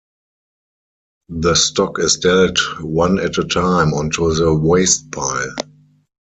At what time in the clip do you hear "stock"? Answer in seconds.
1.53-1.99